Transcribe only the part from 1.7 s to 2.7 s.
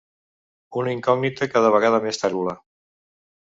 vegada més tèrbola.